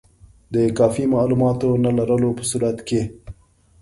د 0.53 0.55
کافي 0.77 1.03
معلوماتو 1.13 1.69
نه 1.83 1.91
لرلو 1.97 2.29
په 2.37 2.43
صورت 2.51 2.77
کې. 2.87 3.01